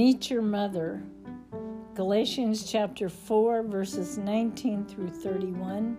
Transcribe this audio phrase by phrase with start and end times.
[0.00, 1.02] Meet your mother.
[1.94, 5.94] Galatians chapter 4, verses 19 through 31.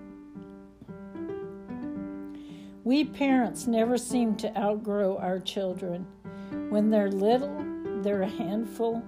[2.83, 6.07] We parents never seem to outgrow our children.
[6.71, 7.55] When they're little,
[8.01, 9.03] they're a handful,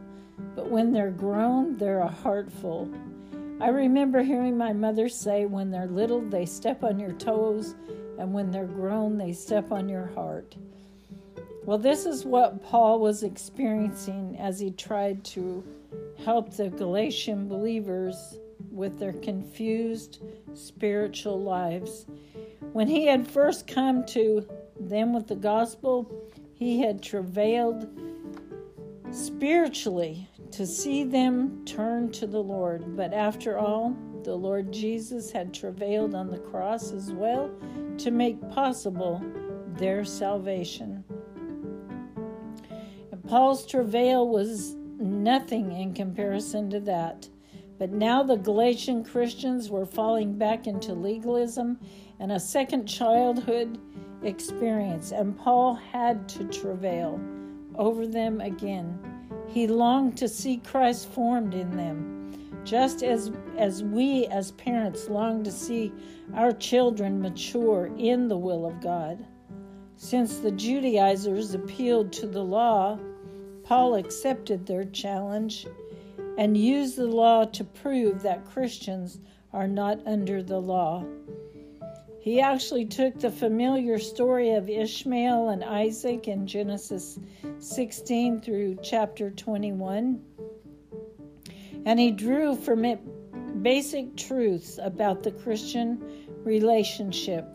[0.55, 2.87] but when they're grown, they're a heartful.
[3.59, 7.73] I remember hearing my mother say, when they're little, they step on your toes,
[8.19, 10.55] and when they're grown, they step on your heart.
[11.65, 15.63] Well, this is what Paul was experiencing as he tried to
[16.25, 18.37] help the Galatian believers
[18.69, 20.21] with their confused
[20.53, 22.05] spiritual lives.
[22.73, 24.45] When he had first come to
[24.77, 26.11] them with the gospel,
[26.53, 27.87] he had travailed
[29.11, 32.97] spiritually to see them turn to the Lord.
[32.97, 37.49] But after all, the Lord Jesus had travailed on the cross as well
[37.99, 39.23] to make possible
[39.77, 41.03] their salvation.
[43.27, 47.29] Paul's travail was nothing in comparison to that.
[47.79, 51.79] But now the Galatian Christians were falling back into legalism
[52.19, 53.79] and a second childhood
[54.23, 57.19] experience, and Paul had to travail
[57.75, 58.99] over them again.
[59.47, 65.43] He longed to see Christ formed in them, just as, as we as parents long
[65.43, 65.91] to see
[66.35, 69.25] our children mature in the will of God.
[69.95, 72.99] Since the Judaizers appealed to the law,
[73.63, 75.65] Paul accepted their challenge
[76.37, 79.19] and used the law to prove that Christians
[79.53, 81.05] are not under the law.
[82.19, 87.19] He actually took the familiar story of Ishmael and Isaac in Genesis
[87.59, 90.21] 16 through chapter 21,
[91.85, 93.01] and he drew from it
[93.61, 96.01] basic truths about the Christian
[96.43, 97.45] relationship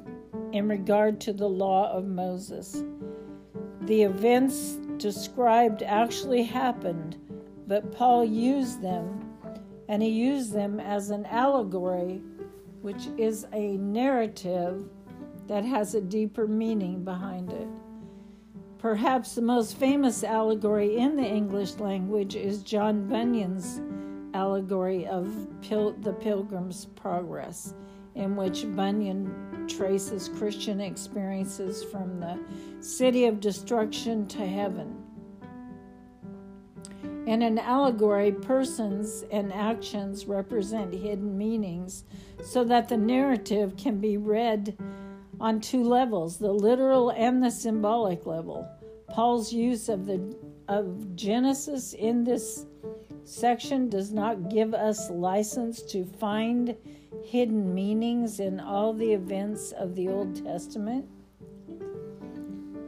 [0.52, 2.82] in regard to the law of Moses.
[3.82, 7.16] The events described actually happened,
[7.66, 9.32] but Paul used them,
[9.88, 12.22] and he used them as an allegory
[12.82, 14.88] which is a narrative
[15.46, 17.68] that has a deeper meaning behind it.
[18.78, 23.80] Perhaps the most famous allegory in the English language is John Bunyan's
[24.34, 27.74] allegory of Pil- the Pilgrim's Progress,
[28.18, 32.38] in which Bunyan traces Christian experiences from the
[32.80, 34.96] city of destruction to heaven.
[37.26, 42.04] In an allegory, persons and actions represent hidden meanings
[42.42, 44.76] so that the narrative can be read
[45.38, 48.66] on two levels the literal and the symbolic level.
[49.08, 50.36] Paul's use of the
[50.68, 52.66] of Genesis in this
[53.28, 56.74] section does not give us license to find
[57.24, 61.06] hidden meanings in all the events of the Old Testament.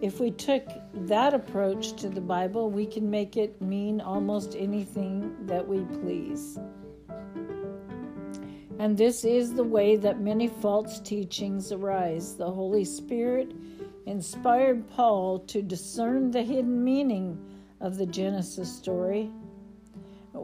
[0.01, 5.35] If we took that approach to the Bible, we can make it mean almost anything
[5.47, 6.59] that we please.
[8.79, 12.35] And this is the way that many false teachings arise.
[12.35, 13.53] The Holy Spirit
[14.07, 17.39] inspired Paul to discern the hidden meaning
[17.83, 19.31] of the Genesis story.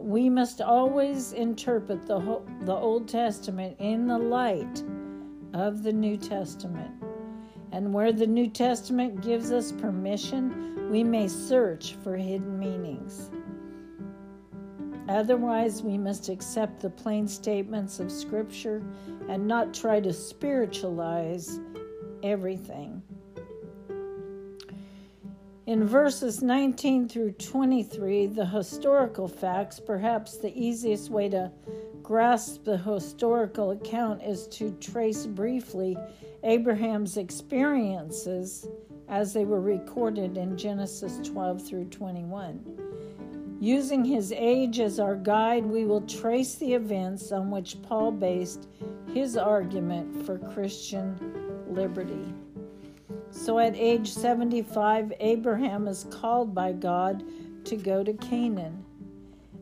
[0.07, 4.81] We must always interpret the, the Old Testament in the light
[5.53, 6.91] of the New Testament.
[7.73, 13.31] And where the New Testament gives us permission, we may search for hidden meanings.
[15.09, 18.81] Otherwise, we must accept the plain statements of Scripture
[19.27, 21.59] and not try to spiritualize
[22.23, 23.01] everything.
[25.67, 31.51] In verses 19 through 23, the historical facts, perhaps the easiest way to
[32.01, 35.97] grasp the historical account is to trace briefly
[36.43, 38.65] Abraham's experiences
[39.09, 43.57] as they were recorded in Genesis 12 through 21.
[43.59, 48.69] Using his age as our guide, we will trace the events on which Paul based
[49.13, 51.19] his argument for Christian
[51.67, 52.33] liberty.
[53.31, 57.23] So at age 75, Abraham is called by God
[57.65, 58.83] to go to Canaan,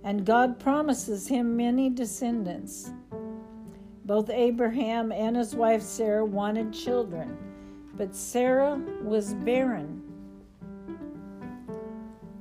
[0.04, 2.92] and God promises him many descendants.
[4.06, 7.36] Both Abraham and his wife Sarah wanted children,
[7.96, 10.04] but Sarah was barren.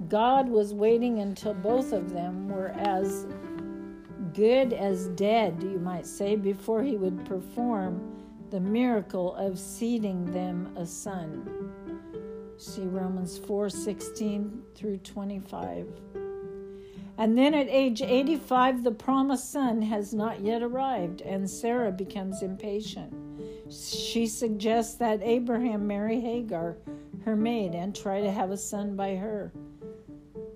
[0.09, 3.27] God was waiting until both of them were as
[4.35, 10.73] good as dead, you might say, before he would perform the miracle of seeding them
[10.77, 11.73] a son.
[12.57, 15.89] See Romans 4 16 through 25.
[17.17, 22.43] And then at age 85, the promised son has not yet arrived, and Sarah becomes
[22.43, 23.13] impatient.
[23.71, 26.77] She suggests that Abraham marry Hagar,
[27.25, 29.53] her maid, and try to have a son by her.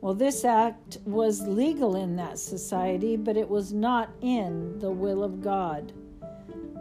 [0.00, 5.25] Well, this act was legal in that society, but it was not in the will
[5.25, 5.93] of God.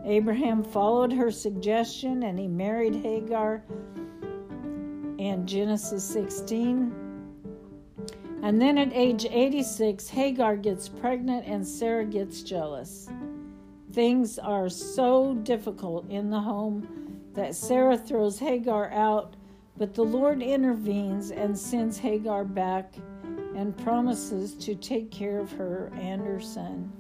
[0.06, 3.64] Abraham followed her suggestion and he married Hagar
[5.18, 6.94] in Genesis 16.
[8.44, 13.10] And then at age 86, Hagar gets pregnant and Sarah gets jealous.
[13.92, 16.88] Things are so difficult in the home
[17.34, 19.36] that Sarah throws Hagar out,
[19.78, 22.94] but the Lord intervenes and sends Hagar back
[23.56, 26.92] and promises to take care of her and her son.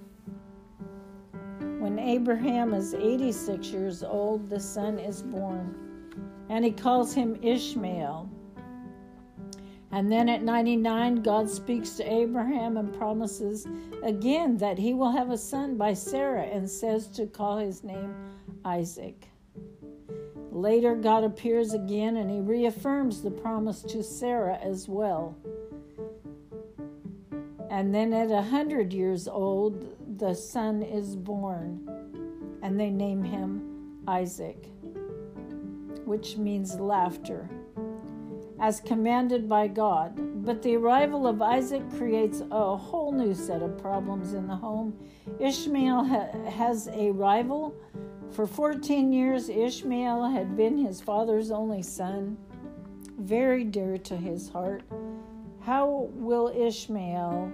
[1.80, 5.76] When Abraham is 86 years old, the son is born,
[6.50, 8.30] and he calls him Ishmael.
[9.92, 13.68] And then at 99, God speaks to Abraham and promises
[14.04, 18.14] again that he will have a son by Sarah and says to call his name
[18.66, 19.28] Isaac.
[20.52, 25.38] Later, God appears again and he reaffirms the promise to Sarah as well.
[27.70, 31.88] And then at hundred years old, the son is born,
[32.64, 34.68] and they name him Isaac,
[36.06, 37.48] which means laughter,
[38.60, 40.44] as commanded by God.
[40.44, 44.98] But the arrival of Isaac creates a whole new set of problems in the home.
[45.40, 47.76] Ishmael ha- has a rival.
[48.32, 52.38] For 14 years, Ishmael had been his father's only son,
[53.20, 54.82] very dear to his heart.
[55.62, 57.52] How will Ishmael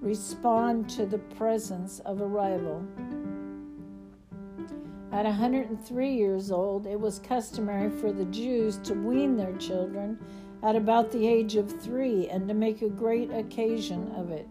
[0.00, 2.84] respond to the presence of a rival?
[5.10, 10.18] At 103 years old, it was customary for the Jews to wean their children
[10.62, 14.46] at about the age of three and to make a great occasion of it.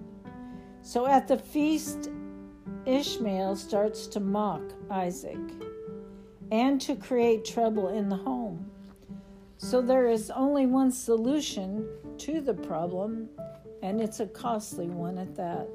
[0.82, 2.10] So at the feast,
[2.86, 5.38] Ishmael starts to mock Isaac
[6.52, 8.72] and to create trouble in the home.
[9.58, 11.88] So there is only one solution
[12.20, 13.30] to the problem,
[13.82, 15.68] and it's a costly one at that.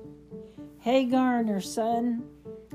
[0.81, 2.25] Hagar and her son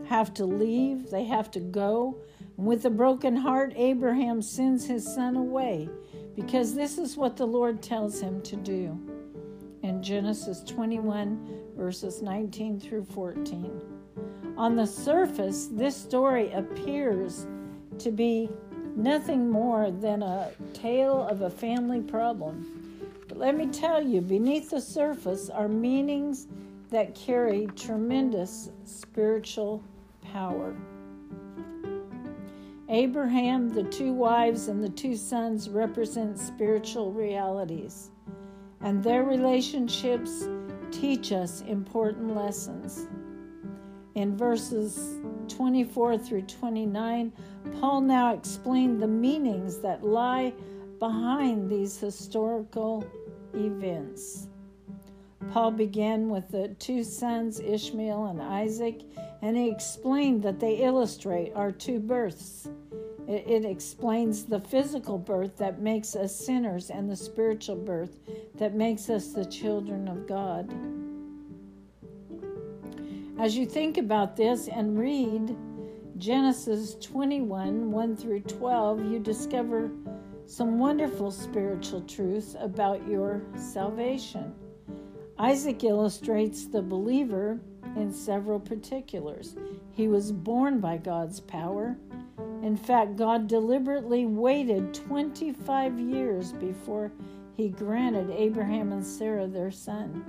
[0.06, 2.18] have to leave, they have to go.
[2.58, 5.90] And with a broken heart, Abraham sends his son away
[6.36, 8.98] because this is what the Lord tells him to do
[9.84, 13.82] in Genesis 21, verses 19 through 14.
[14.58, 17.46] On the surface, this story appears
[18.00, 18.50] to be
[18.96, 22.77] nothing more than a tale of a family problem.
[23.38, 26.48] Let me tell you, beneath the surface are meanings
[26.90, 29.84] that carry tremendous spiritual
[30.24, 30.76] power.
[32.90, 38.10] Abraham, the two wives, and the two sons represent spiritual realities,
[38.82, 40.48] and their relationships
[40.90, 43.08] teach us important lessons.
[44.16, 47.32] In verses 24 through 29,
[47.80, 50.54] Paul now explained the meanings that lie
[50.98, 53.06] behind these historical
[53.58, 54.48] events.
[55.52, 59.02] Paul began with the two sons, Ishmael and Isaac,
[59.42, 62.68] and he explained that they illustrate our two births.
[63.28, 68.20] It, explains the physical birth that makes us sinners and the spiritual birth
[68.56, 70.74] that makes us the children of God.
[73.38, 75.56] As you think about this and read
[76.18, 79.92] Genesis 21 1 through 12, you discover
[80.48, 84.56] some wonderful spiritual truths about your salvation.
[85.38, 87.60] Isaac illustrates the believer
[87.98, 89.58] in several particulars.
[89.92, 91.98] He was born by God's power.
[92.64, 97.12] In fact, God deliberately waited 25 years before
[97.54, 100.24] he granted Abraham and Sarah their son.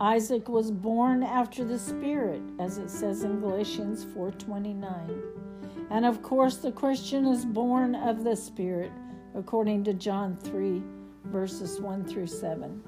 [0.00, 5.47] Isaac was born after the spirit as it says in Galatians 4:29.
[5.90, 8.92] And of course, the Christian is born of the Spirit,
[9.34, 10.82] according to John 3,
[11.24, 12.82] verses 1 through 7.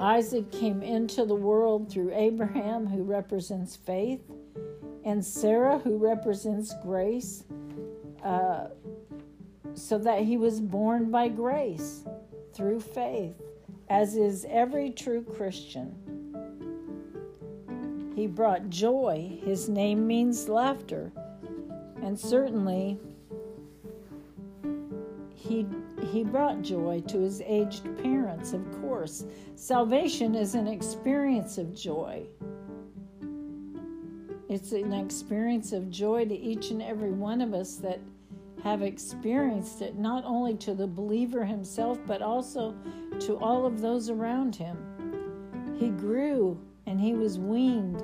[0.00, 4.20] Isaac came into the world through Abraham, who represents faith,
[5.04, 7.44] and Sarah, who represents grace,
[8.22, 8.68] uh,
[9.74, 12.04] so that he was born by grace
[12.54, 13.34] through faith,
[13.90, 16.07] as is every true Christian.
[18.18, 19.38] He brought joy.
[19.44, 21.12] His name means laughter.
[22.02, 22.98] And certainly,
[25.36, 25.64] he,
[26.10, 29.24] he brought joy to his aged parents, of course.
[29.54, 32.26] Salvation is an experience of joy.
[34.48, 38.00] It's an experience of joy to each and every one of us that
[38.64, 42.74] have experienced it, not only to the believer himself, but also
[43.20, 44.76] to all of those around him.
[45.78, 46.58] He grew
[46.88, 48.02] and he was weaned.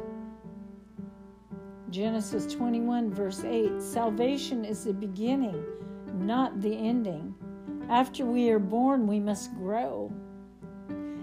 [1.89, 5.65] Genesis 21, verse 8 Salvation is the beginning,
[6.13, 7.35] not the ending.
[7.89, 10.13] After we are born, we must grow.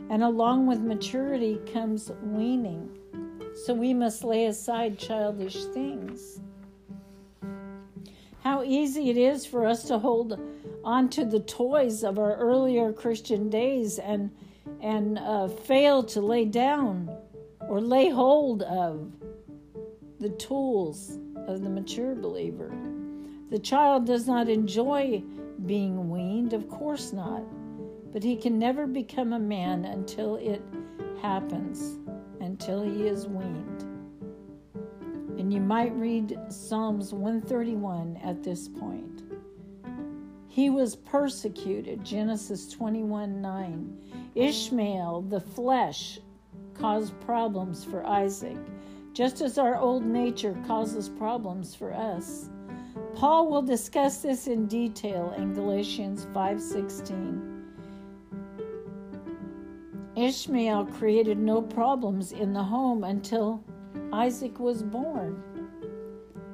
[0.10, 2.98] And along with maturity comes weaning.
[3.66, 6.40] So we must lay aside childish things.
[8.44, 10.40] How easy it is for us to hold
[10.84, 14.32] on to the toys of our earlier Christian days and,
[14.82, 17.21] and uh, fail to lay down
[17.72, 19.10] or lay hold of
[20.20, 22.70] the tools of the mature believer.
[23.50, 25.24] The child does not enjoy
[25.66, 27.44] being weaned, of course not,
[28.12, 30.62] but he can never become a man until it
[31.22, 31.98] happens,
[32.42, 33.84] until he is weaned.
[35.40, 39.24] And you might read Psalms 131 at this point.
[40.50, 43.98] He was persecuted, Genesis 21 9.
[44.36, 46.20] Ishmael, the flesh,
[46.74, 48.58] caused problems for Isaac,
[49.14, 52.50] just as our old nature causes problems for us.
[53.16, 57.52] Paul will discuss this in detail in Galatians 5:16.
[60.16, 63.64] Ishmael created no problems in the home until
[64.12, 65.42] Isaac was born.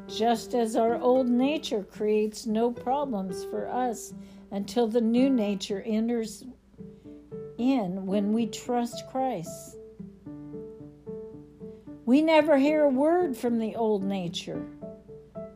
[0.08, 4.14] Just as our old nature creates no problems for us
[4.52, 6.46] until the new nature enters
[7.58, 9.77] in when we trust Christ.
[12.08, 14.66] We never hear a word from the old nature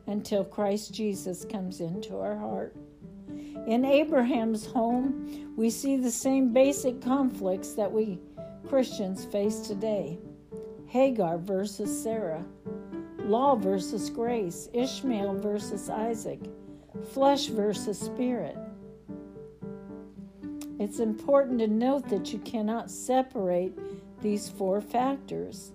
[0.06, 2.76] until Christ Jesus comes into our heart.
[3.66, 8.18] In Abraham's home, we see the same basic conflicts that we
[8.68, 10.18] Christians face today
[10.88, 12.44] Hagar versus Sarah,
[13.20, 16.40] law versus grace, Ishmael versus Isaac,
[17.14, 18.58] flesh versus spirit.
[20.78, 23.72] It's important to note that you cannot separate
[24.20, 25.72] these four factors.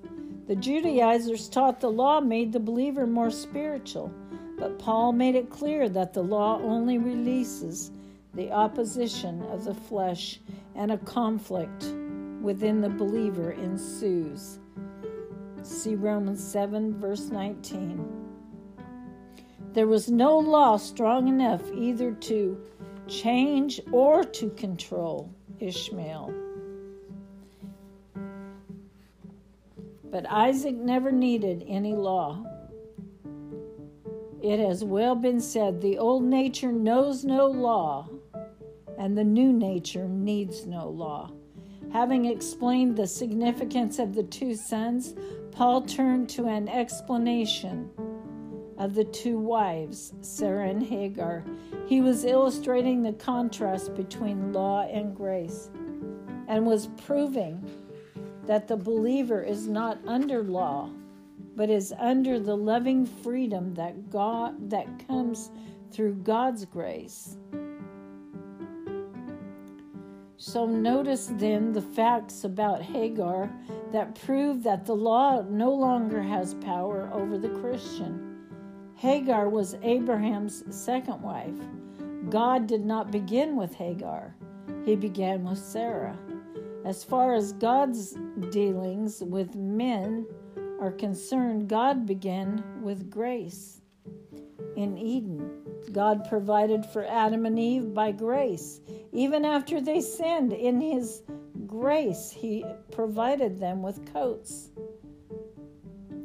[0.47, 4.13] The Judaizers taught the law made the believer more spiritual,
[4.57, 7.91] but Paul made it clear that the law only releases
[8.33, 10.39] the opposition of the flesh
[10.73, 11.83] and a conflict
[12.41, 14.59] within the believer ensues.
[15.63, 18.27] See Romans 7, verse 19.
[19.73, 22.57] There was no law strong enough either to
[23.09, 26.46] change or to control Ishmael.
[30.17, 32.43] But Isaac never needed any law.
[34.41, 38.09] It has well been said the old nature knows no law,
[38.97, 41.29] and the new nature needs no law.
[41.93, 45.13] Having explained the significance of the two sons,
[45.51, 47.91] Paul turned to an explanation
[48.79, 51.45] of the two wives, Sarah and Hagar.
[51.85, 55.69] He was illustrating the contrast between law and grace
[56.47, 57.63] and was proving
[58.47, 60.89] that the believer is not under law,
[61.55, 65.51] but is under the loving freedom that God that comes
[65.91, 67.37] through God's grace.
[70.37, 73.51] So notice then the facts about Hagar
[73.91, 78.37] that prove that the law no longer has power over the Christian.
[78.95, 81.55] Hagar was Abraham's second wife.
[82.29, 84.35] God did not begin with Hagar,
[84.85, 86.17] he began with Sarah.
[86.87, 88.15] As far as God's
[88.49, 90.25] dealings with men
[90.79, 93.81] are concerned, God began with grace.
[94.77, 98.79] In Eden, God provided for Adam and Eve by grace.
[99.11, 101.23] Even after they sinned, in His
[101.65, 104.69] grace, He provided them with coats.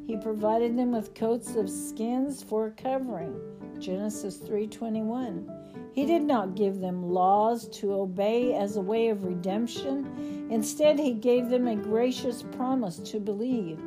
[0.07, 3.35] He provided them with coats of skins for covering.
[3.81, 5.51] Genesis 3:21.
[5.93, 10.32] He did not give them laws to obey as a way of redemption.
[10.53, 13.81] Instead, he gave them a gracious promise to believe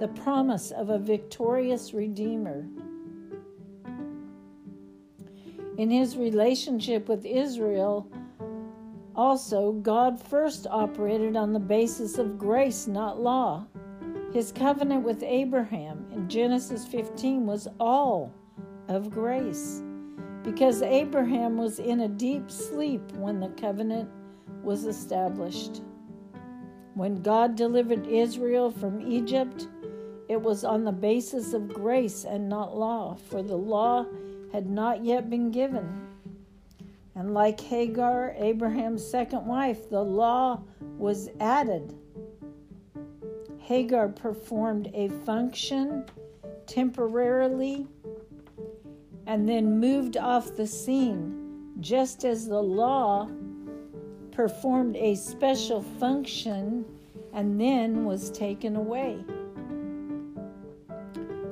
[0.00, 2.66] the promise of a victorious Redeemer.
[5.76, 8.10] In his relationship with Israel,
[9.14, 13.66] also, God first operated on the basis of grace, not law.
[14.32, 18.32] His covenant with Abraham in Genesis 15 was all
[18.88, 19.82] of grace
[20.42, 24.08] because Abraham was in a deep sleep when the covenant
[24.66, 25.80] was established.
[26.94, 29.68] When God delivered Israel from Egypt,
[30.28, 34.06] it was on the basis of grace and not law, for the law
[34.52, 36.08] had not yet been given.
[37.14, 40.62] And like Hagar, Abraham's second wife, the law
[40.98, 41.96] was added.
[43.58, 46.04] Hagar performed a function
[46.66, 47.86] temporarily
[49.26, 53.28] and then moved off the scene, just as the law
[54.36, 56.84] performed a special function
[57.32, 59.18] and then was taken away.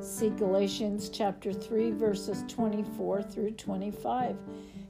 [0.02, 4.36] See Galatians chapter 3, verses 24 through 25.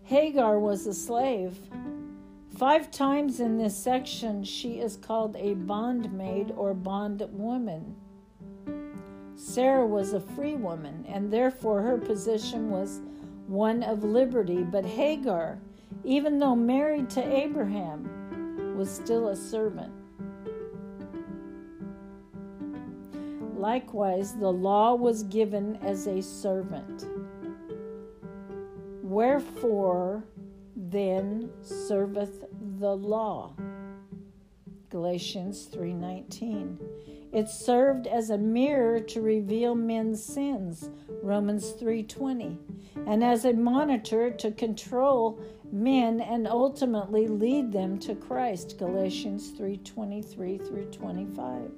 [0.02, 1.56] Hagar was a slave.
[2.58, 7.94] Five times in this section, she is called a bondmaid or bondwoman.
[9.36, 13.00] Sarah was a free woman, and therefore her position was
[13.46, 15.60] one of liberty, but Hagar,
[16.04, 19.92] even though married to Abraham, was still a servant.
[23.56, 27.06] Likewise, the law was given as a servant.
[29.02, 30.24] Wherefore
[30.76, 32.44] then serveth
[32.78, 33.54] the law?
[34.90, 36.78] Galatians 3:19.
[37.32, 40.90] It served as a mirror to reveal men's sins,
[41.22, 42.58] Romans 3:20,
[43.06, 45.38] and as a monitor to control
[45.74, 51.72] men and ultimately lead them to Christ, Galatians 3:23 through 25.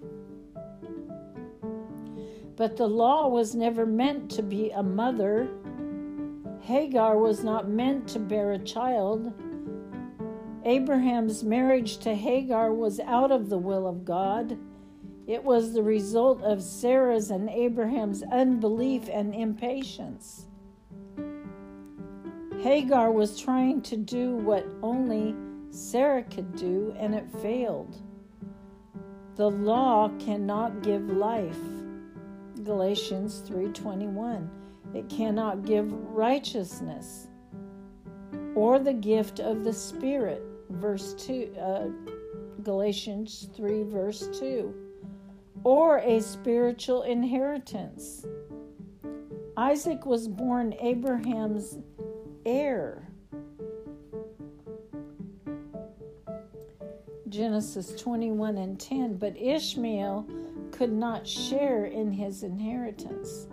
[2.56, 5.48] But the law was never meant to be a mother.
[6.60, 9.32] Hagar was not meant to bear a child.
[10.64, 14.58] Abraham's marriage to Hagar was out of the will of God.
[15.26, 20.45] It was the result of Sarah's and Abraham's unbelief and impatience.
[22.66, 25.36] Hagar was trying to do what only
[25.70, 27.96] Sarah could do, and it failed.
[29.36, 31.60] The law cannot give life.
[32.64, 34.50] Galatians 3:21.
[34.94, 37.28] It cannot give righteousness
[38.56, 40.42] or the gift of the spirit.
[40.70, 41.86] Verse 2 uh,
[42.64, 44.74] Galatians 3 verse 2
[45.62, 48.26] or a spiritual inheritance.
[49.56, 51.78] Isaac was born Abraham's
[52.46, 53.08] heir.
[57.28, 60.26] Genesis 21 and 10, but Ishmael
[60.70, 63.48] could not share in his inheritance.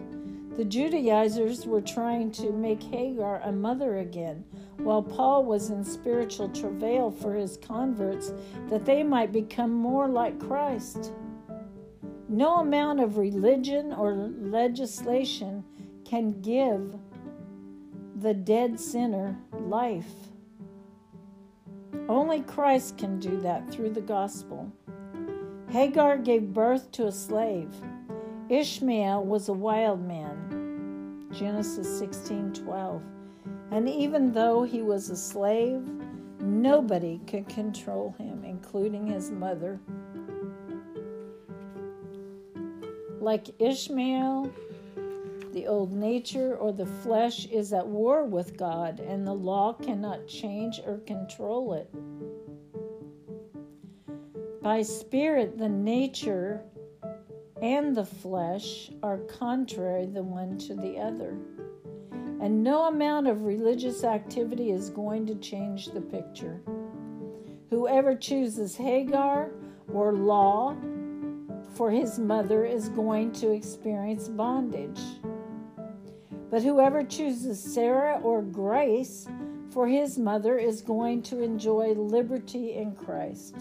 [0.55, 4.45] The Judaizers were trying to make Hagar a mother again,
[4.77, 8.31] while Paul was in spiritual travail for his converts
[8.69, 11.11] that they might become more like Christ.
[12.29, 15.63] No amount of religion or legislation
[16.05, 16.95] can give
[18.23, 20.13] the dead sinner life.
[22.07, 24.71] Only Christ can do that through the gospel.
[25.69, 27.75] Hagar gave birth to a slave.
[28.47, 31.27] Ishmael was a wild man.
[31.33, 33.01] Genesis 16:12.
[33.71, 35.81] And even though he was a slave,
[36.39, 39.81] nobody could control him, including his mother.
[43.19, 44.49] Like Ishmael,
[45.53, 50.27] the old nature or the flesh is at war with God, and the law cannot
[50.27, 51.89] change or control it.
[54.61, 56.63] By spirit, the nature
[57.61, 61.37] and the flesh are contrary the one to the other.
[62.41, 66.61] And no amount of religious activity is going to change the picture.
[67.69, 69.51] Whoever chooses Hagar
[69.93, 70.75] or law
[71.75, 74.99] for his mother is going to experience bondage.
[76.53, 79.27] But whoever chooses Sarah or grace
[79.71, 83.55] for his mother is going to enjoy liberty in Christ.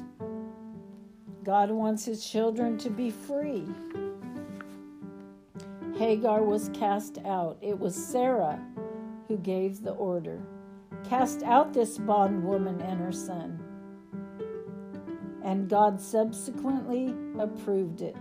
[1.42, 3.64] God wants his children to be free.
[5.96, 7.56] Hagar was cast out.
[7.62, 8.62] It was Sarah
[9.26, 10.38] who gave the order.
[11.08, 13.58] Cast out this bondwoman and her son.
[15.42, 18.16] And God subsequently approved it.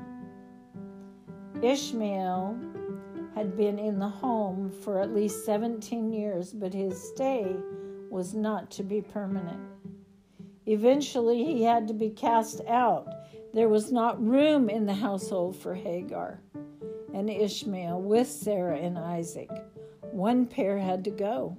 [1.62, 2.70] Ishmael
[3.35, 7.55] had been in the home for at least 17 years, but his stay
[8.09, 9.61] was not to be permanent.
[10.65, 13.07] Eventually, he had to be cast out.
[13.53, 16.39] There was not room in the household for Hagar
[17.13, 19.49] and Ishmael with Sarah and Isaac.
[20.11, 21.57] One pair had to go.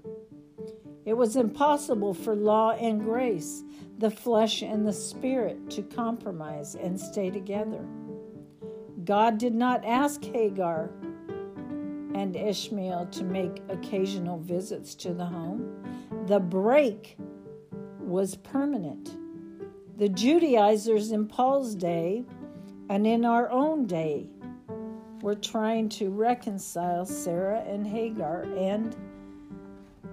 [1.05, 3.65] It was impossible for law and grace,
[3.99, 7.85] the flesh and the spirit, to compromise and stay together.
[9.05, 10.91] God did not ask Hagar
[12.15, 15.85] and Ishmael to make occasional visits to the home.
[16.27, 17.17] The break
[17.99, 19.17] was permanent.
[19.99, 22.25] The Judaizers in Paul's day
[22.89, 24.29] and in our own day
[25.23, 28.97] were trying to reconcile Sarah and Hagar and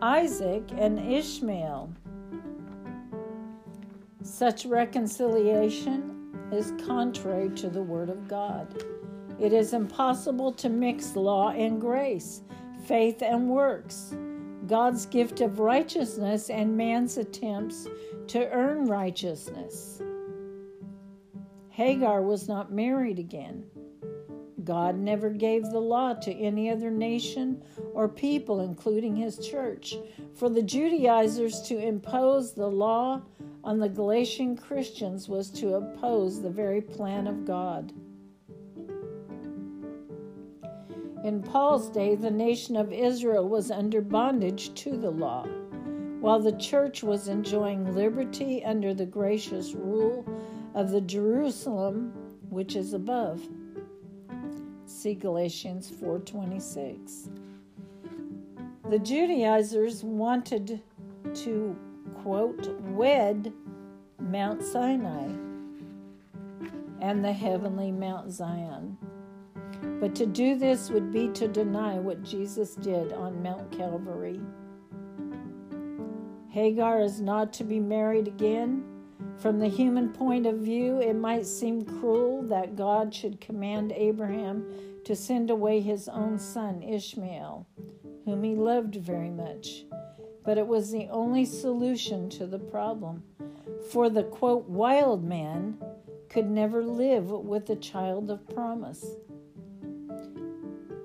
[0.02, 1.92] Isaac and Ishmael.
[4.22, 8.84] Such reconciliation is contrary to the Word of God.
[9.42, 12.42] It is impossible to mix law and grace,
[12.86, 14.14] faith and works.
[14.68, 17.88] God's gift of righteousness and man's attempts
[18.28, 20.02] to earn righteousness.
[21.70, 23.64] Hagar was not married again.
[24.66, 29.96] God never gave the law to any other nation or people, including his church.
[30.36, 33.22] For the Judaizers to impose the law
[33.64, 37.94] on the Galatian Christians was to oppose the very plan of God.
[41.24, 45.46] In Paul's day, the nation of Israel was under bondage to the law,
[46.22, 50.26] while the church was enjoying liberty under the gracious rule
[50.76, 52.14] of the Jerusalem
[52.50, 53.42] which is above.
[54.86, 57.30] See Galatians 4:26.
[58.90, 60.82] The Judaizers wanted
[61.34, 61.76] to
[62.24, 63.54] quote wed
[64.20, 65.28] Mount Sinai
[67.02, 68.98] and the heavenly Mount Zion.
[70.00, 74.40] But to do this would be to deny what Jesus did on Mount Calvary.
[76.50, 78.84] Hagar is not to be married again
[79.40, 84.66] from the human point of view, it might seem cruel that God should command Abraham
[85.06, 87.66] to send away his own son Ishmael,
[88.26, 89.86] whom he loved very much.
[90.44, 93.24] But it was the only solution to the problem.
[93.92, 95.78] For the quote, wild man
[96.28, 99.06] could never live with the child of promise.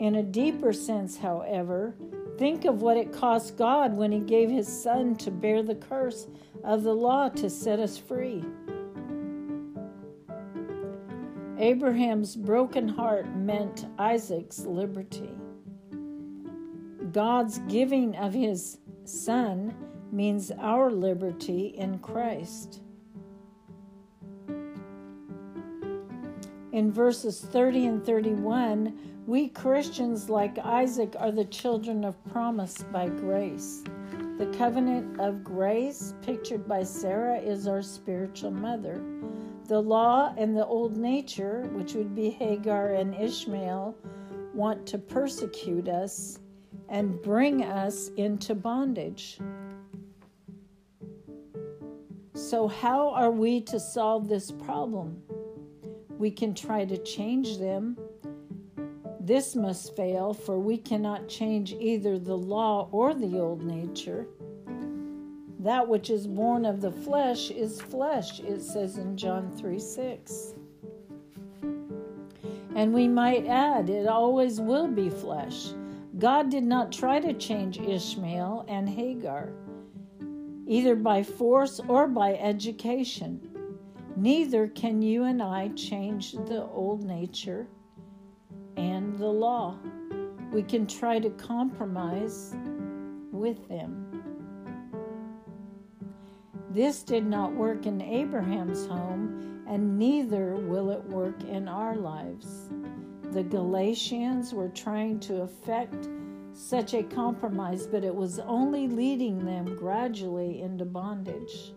[0.00, 1.94] In a deeper sense, however,
[2.38, 6.26] think of what it cost God when he gave his son to bear the curse
[6.64, 8.44] of the law to set us free.
[11.59, 15.30] Abraham's broken heart meant Isaac's liberty.
[17.12, 19.74] God's giving of his son
[20.11, 22.80] means our liberty in Christ.
[26.74, 33.10] In verses 30 and 31, we Christians, like Isaac, are the children of promise by
[33.10, 33.84] grace.
[34.38, 39.00] The covenant of grace, pictured by Sarah, is our spiritual mother.
[39.68, 43.96] The law and the old nature, which would be Hagar and Ishmael,
[44.52, 46.40] want to persecute us
[46.88, 49.38] and bring us into bondage.
[52.34, 55.22] So, how are we to solve this problem?
[56.18, 57.98] We can try to change them.
[59.20, 64.27] This must fail, for we cannot change either the law or the old nature.
[65.61, 70.55] That which is born of the flesh is flesh, it says in John 3 6.
[72.77, 75.68] And we might add, it always will be flesh.
[76.18, 79.48] God did not try to change Ishmael and Hagar,
[80.66, 83.53] either by force or by education.
[84.16, 87.66] Neither can you and I change the old nature
[88.77, 89.77] and the law.
[90.53, 92.55] We can try to compromise
[93.33, 94.22] with them.
[96.70, 102.68] This did not work in Abraham's home, and neither will it work in our lives.
[103.33, 106.09] The Galatians were trying to effect
[106.53, 111.74] such a compromise, but it was only leading them gradually into bondage.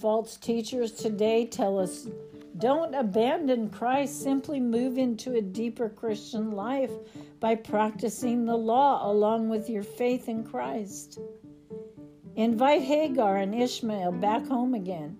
[0.00, 2.08] False teachers today tell us
[2.56, 6.90] don't abandon Christ, simply move into a deeper Christian life
[7.38, 11.18] by practicing the law along with your faith in Christ.
[12.34, 15.18] Invite Hagar and Ishmael back home again.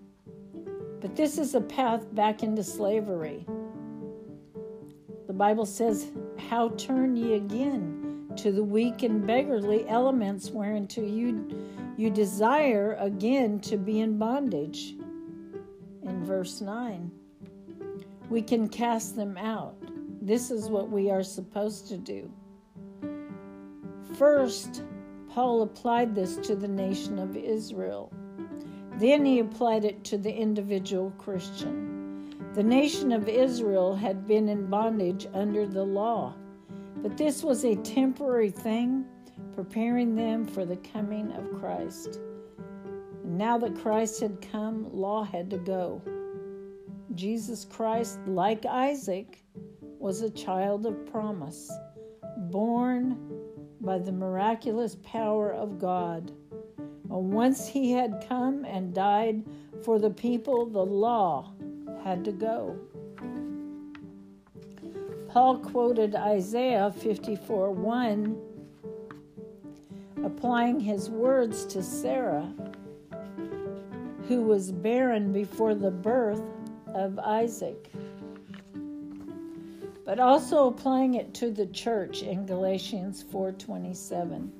[0.99, 3.45] But this is a path back into slavery.
[5.27, 6.11] The Bible says,
[6.49, 11.47] How turn ye again to the weak and beggarly elements whereunto you,
[12.01, 14.95] you desire again to be in bondage?
[16.03, 17.11] In verse 9
[18.31, 19.75] we can cast them out.
[20.21, 22.31] This is what we are supposed to do.
[24.17, 24.83] First,
[25.29, 28.11] Paul applied this to the nation of Israel.
[28.93, 32.35] Then he applied it to the individual Christian.
[32.53, 36.33] The nation of Israel had been in bondage under the law,
[37.01, 39.05] but this was a temporary thing,
[39.53, 42.19] preparing them for the coming of Christ.
[43.23, 46.01] now that Christ had come, law had to go.
[47.15, 49.43] Jesus Christ, like Isaac,
[49.99, 51.71] was a child of promise,
[52.49, 53.17] born
[53.81, 56.31] by the miraculous power of God.
[57.07, 59.43] Once he had come and died
[59.83, 61.53] for the people, the law
[62.03, 62.79] had to go.
[65.27, 68.41] Paul quoted Isaiah 54 1,
[70.23, 72.53] applying his words to Sarah,
[74.27, 76.41] who was barren before the birth
[76.93, 77.91] of Isaac,
[80.05, 84.51] but also applying it to the church in Galatians 4:27.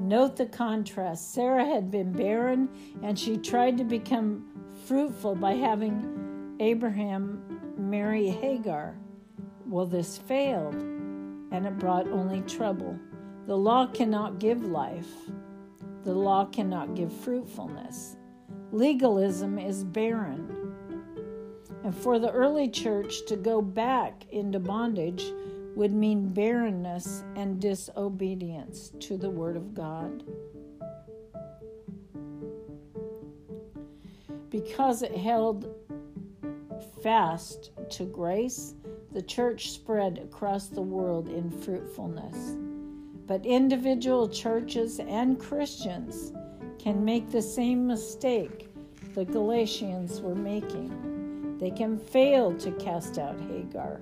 [0.00, 1.32] Note the contrast.
[1.32, 2.68] Sarah had been barren
[3.02, 4.44] and she tried to become
[4.84, 7.42] fruitful by having Abraham
[7.76, 8.94] marry Hagar.
[9.66, 12.98] Well, this failed, and it brought only trouble.
[13.46, 15.12] The law cannot give life,
[16.02, 18.16] the law cannot give fruitfulness.
[18.72, 20.74] Legalism is barren.
[21.84, 25.24] And for the early church to go back into bondage
[25.76, 30.24] would mean barrenness and disobedience to the Word of God.
[34.48, 35.68] Because it held
[37.02, 38.74] fast to grace,
[39.12, 42.63] the church spread across the world in fruitfulness.
[43.26, 46.32] But individual churches and Christians
[46.78, 48.68] can make the same mistake
[49.14, 51.56] the Galatians were making.
[51.58, 54.00] They can fail to cast out Hagar.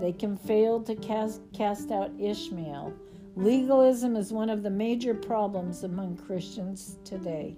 [0.00, 2.92] They can fail to cast, cast out Ishmael.
[3.36, 7.56] Legalism is one of the major problems among Christians today.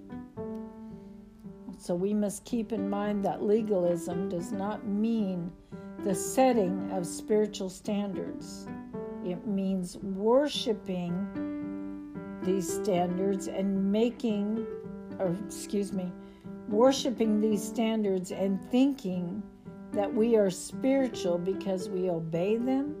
[1.77, 5.51] So we must keep in mind that legalism does not mean
[6.03, 8.67] the setting of spiritual standards.
[9.25, 11.13] It means worshiping
[12.43, 14.65] these standards and making,
[15.19, 16.11] or excuse me,
[16.69, 19.43] worshiping these standards and thinking
[19.91, 22.95] that we are spiritual because we obey them.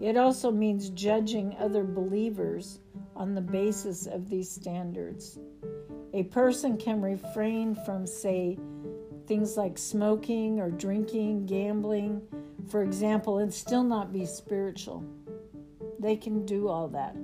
[0.00, 2.80] It also means judging other believers
[3.14, 5.38] on the basis of these standards.
[6.14, 8.58] A person can refrain from, say,
[9.26, 12.22] things like smoking or drinking, gambling,
[12.68, 15.04] for example, and still not be spiritual.
[15.98, 17.16] They can do all that.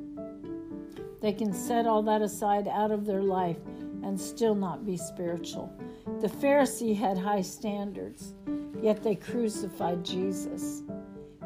[1.20, 3.58] They can set all that aside out of their life
[4.02, 5.72] and still not be spiritual.
[6.20, 8.34] The Pharisee had high standards,
[8.82, 10.82] yet they crucified Jesus.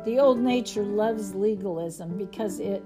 [0.05, 2.83] The old nature loves legalism because it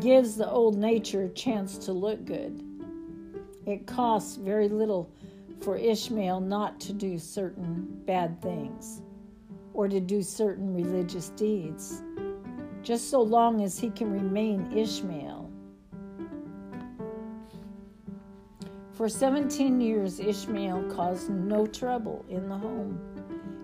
[0.00, 2.62] gives the old nature a chance to look good.
[3.64, 5.10] It costs very little
[5.60, 9.02] for Ishmael not to do certain bad things
[9.76, 12.02] or to do certain religious deeds,
[12.82, 15.50] just so long as he can remain Ishmael.
[18.94, 22.98] For 17 years, Ishmael caused no trouble in the home.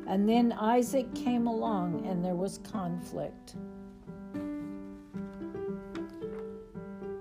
[0.07, 3.55] And then Isaac came along and there was conflict.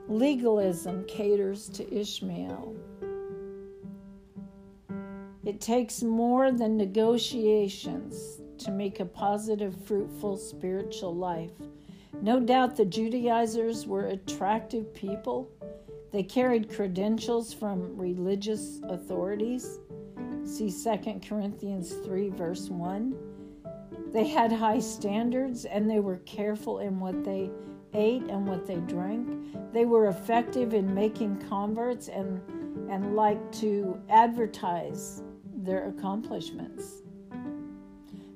[0.09, 2.75] Legalism caters to Ishmael.
[5.45, 11.51] It takes more than negotiations to make a positive, fruitful spiritual life.
[12.21, 15.49] No doubt the Judaizers were attractive people.
[16.11, 19.79] They carried credentials from religious authorities.
[20.43, 23.15] See 2 Corinthians 3, verse 1.
[24.11, 27.49] They had high standards and they were careful in what they
[27.93, 29.73] ate and what they drank.
[29.73, 32.41] They were effective in making converts and,
[32.89, 35.23] and liked to advertise
[35.55, 37.03] their accomplishments.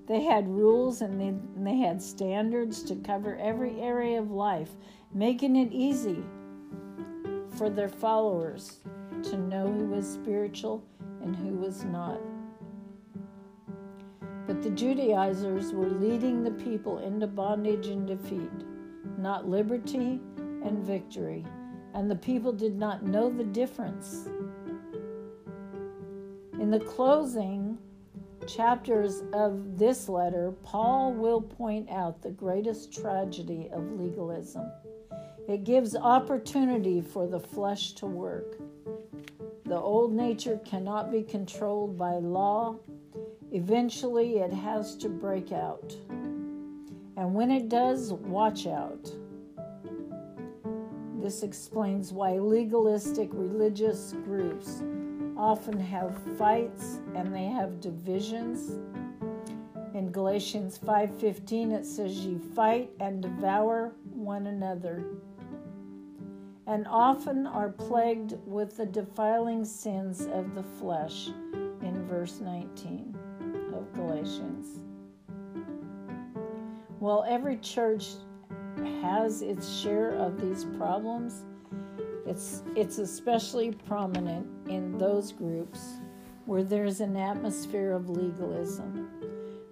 [0.08, 4.70] They had rules and they, and they had standards to cover every area of life,
[5.13, 6.24] making it easy
[7.58, 8.80] for their followers
[9.24, 10.84] to know who was spiritual
[11.24, 12.20] and who was not.
[14.46, 18.52] But the Judaizers were leading the people into bondage and defeat
[19.18, 20.20] not liberty
[20.63, 21.44] and victory,
[21.96, 24.28] and the people did not know the difference.
[26.60, 27.64] In the closing
[28.47, 34.71] chapters of this letter, Paul will point out the greatest tragedy of legalism.
[35.47, 38.58] It gives opportunity for the flesh to work.
[39.65, 42.77] The old nature cannot be controlled by law.
[43.51, 45.95] Eventually, it has to break out.
[47.17, 49.12] And when it does, watch out.
[51.21, 54.84] This explains why legalistic religious groups
[55.38, 58.80] often have fights and they have divisions.
[59.93, 65.06] In Galatians 5:15 it says you fight and devour one another
[66.67, 71.30] and often are plagued with the defiling sins of the flesh
[71.82, 73.15] in verse 19
[73.74, 74.80] of Galatians.
[77.00, 78.13] While every church
[79.02, 81.45] has its share of these problems,
[82.25, 85.79] it's, it's especially prominent in those groups
[86.45, 89.09] where there's an atmosphere of legalism.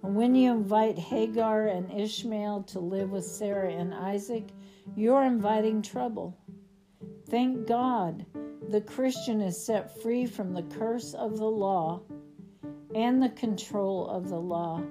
[0.02, 4.48] And when you invite Hagar and Ishmael to live with Sarah and Isaac,
[4.96, 6.36] you're inviting trouble.
[7.28, 8.26] Thank God
[8.68, 12.02] the Christian is set free from the curse of the law
[12.94, 14.82] and the control of the law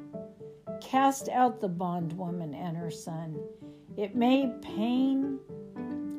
[0.84, 3.40] Cast out the bondwoman and her son.
[3.98, 5.40] It may pain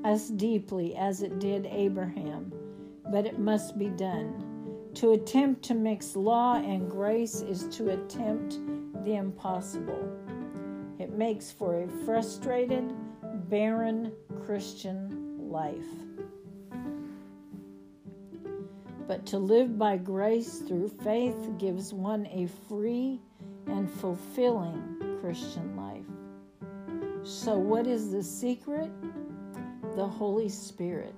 [0.05, 2.53] us deeply as it did Abraham,
[3.11, 4.53] but it must be done.
[4.95, 8.59] To attempt to mix law and grace is to attempt
[9.05, 10.09] the impossible.
[10.99, 12.93] It makes for a frustrated,
[13.49, 14.12] barren
[14.45, 15.85] Christian life.
[19.09, 23.21] But to live by grace through faith gives one a free
[23.67, 26.05] and fulfilling Christian life.
[27.23, 28.90] So, what is the secret?
[29.96, 31.14] The Holy Spirit.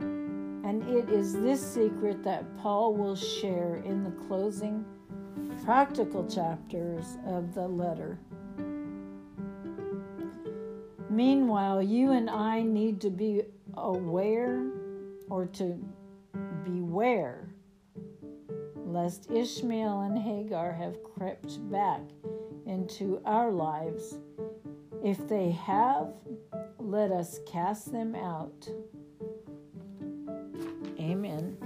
[0.00, 4.84] And it is this secret that Paul will share in the closing
[5.64, 8.18] practical chapters of the letter.
[11.08, 13.42] Meanwhile, you and I need to be
[13.76, 14.70] aware
[15.28, 15.78] or to
[16.64, 17.50] beware
[18.90, 22.00] lest Ishmael and Hagar have crept back
[22.66, 24.18] into our lives.
[25.04, 26.12] If they have,
[26.90, 28.68] let us cast them out.
[30.98, 31.56] Amen.